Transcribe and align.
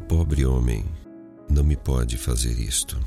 pobre 0.00 0.44
homem 0.46 0.84
não 1.48 1.64
me 1.64 1.76
pode 1.76 2.16
fazer 2.16 2.58
isto. 2.58 2.98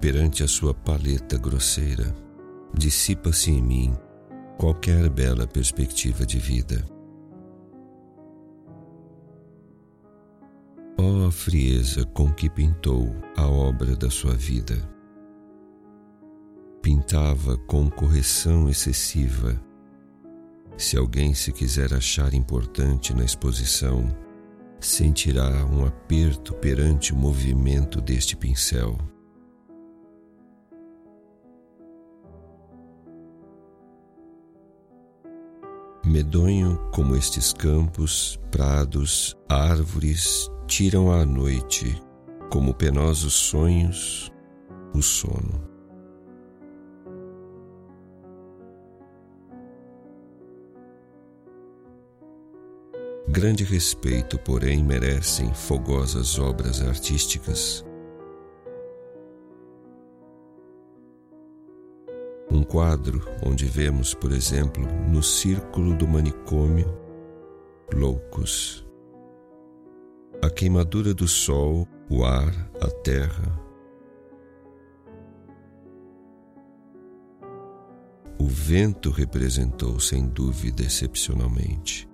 Perante 0.00 0.42
a 0.42 0.48
sua 0.48 0.74
paleta 0.74 1.38
grosseira, 1.38 2.14
dissipa-se 2.74 3.50
em 3.50 3.62
mim 3.62 3.96
qualquer 4.58 5.08
bela 5.08 5.46
perspectiva 5.46 6.26
de 6.26 6.38
vida. 6.38 6.84
Ó 10.98 11.26
oh, 11.26 11.30
frieza 11.30 12.04
com 12.06 12.32
que 12.32 12.48
pintou 12.48 13.14
a 13.36 13.46
obra 13.46 13.96
da 13.96 14.10
sua 14.10 14.34
vida. 14.34 14.76
Pintava 16.82 17.56
com 17.66 17.88
correção 17.88 18.68
excessiva. 18.68 19.60
Se 20.76 20.96
alguém 20.96 21.34
se 21.34 21.52
quiser 21.52 21.94
achar 21.94 22.34
importante 22.34 23.14
na 23.14 23.24
exposição, 23.24 24.08
sentirá 24.86 25.48
um 25.66 25.84
aperto 25.86 26.54
perante 26.54 27.12
o 27.12 27.16
movimento 27.16 28.00
deste 28.00 28.36
pincel. 28.36 28.98
Medonho 36.04 36.78
como 36.92 37.16
estes 37.16 37.52
campos, 37.52 38.38
prados, 38.50 39.36
árvores 39.48 40.50
tiram 40.66 41.10
à 41.10 41.24
noite, 41.24 42.00
como 42.50 42.74
penosos 42.74 43.32
sonhos, 43.32 44.30
o 44.94 45.00
sono. 45.00 45.71
Grande 53.32 53.64
respeito, 53.64 54.38
porém, 54.38 54.84
merecem 54.84 55.54
fogosas 55.54 56.38
obras 56.38 56.82
artísticas. 56.82 57.82
Um 62.50 62.62
quadro 62.62 63.26
onde 63.42 63.64
vemos, 63.64 64.12
por 64.12 64.32
exemplo, 64.32 64.86
no 65.08 65.22
círculo 65.22 65.96
do 65.96 66.06
manicômio, 66.06 66.94
loucos. 67.90 68.86
A 70.42 70.50
queimadura 70.50 71.14
do 71.14 71.26
sol, 71.26 71.88
o 72.10 72.26
ar, 72.26 72.52
a 72.82 72.90
terra. 73.02 73.58
O 78.38 78.44
vento 78.44 79.10
representou, 79.10 79.98
sem 79.98 80.26
dúvida, 80.28 80.82
excepcionalmente 80.82 82.11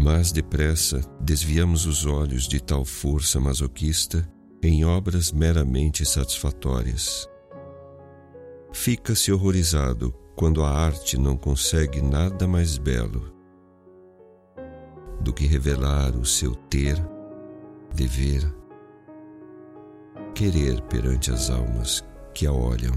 mas 0.00 0.30
depressa 0.30 1.00
desviamos 1.20 1.84
os 1.84 2.06
olhos 2.06 2.46
de 2.46 2.62
tal 2.62 2.84
força 2.84 3.40
masoquista 3.40 4.28
em 4.62 4.84
obras 4.84 5.32
meramente 5.32 6.04
satisfatórias. 6.06 7.28
Fica-se 8.72 9.32
horrorizado 9.32 10.14
quando 10.36 10.62
a 10.62 10.70
arte 10.70 11.18
não 11.18 11.36
consegue 11.36 12.00
nada 12.00 12.46
mais 12.46 12.78
belo 12.78 13.32
do 15.20 15.32
que 15.32 15.46
revelar 15.46 16.16
o 16.16 16.24
seu 16.24 16.54
ter, 16.54 16.96
dever, 17.92 18.48
querer 20.34 20.80
perante 20.82 21.32
as 21.32 21.50
almas 21.50 22.04
que 22.32 22.46
a 22.46 22.52
olham. 22.52 22.94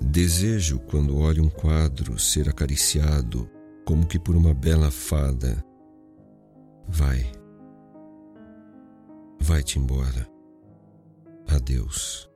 Desejo, 0.00 0.78
quando 0.80 1.18
olho 1.18 1.44
um 1.44 1.50
quadro, 1.50 2.18
ser 2.18 2.48
acariciado 2.48 3.48
como 3.84 4.06
que 4.06 4.18
por 4.18 4.36
uma 4.36 4.54
bela 4.54 4.90
fada. 4.90 5.64
Vai, 6.88 7.30
vai-te 9.40 9.78
embora. 9.78 10.28
Adeus. 11.48 12.33